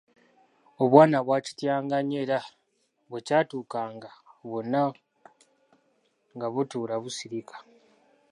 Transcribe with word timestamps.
Obwana 0.83 1.17
bwakityanga 1.25 1.97
nnyo 2.01 2.17
era 2.25 2.39
bwekyatuukanga 3.09 4.09
bwonna 4.47 4.81
nga 6.35 6.47
butuula 6.53 6.95
busirika. 7.03 7.55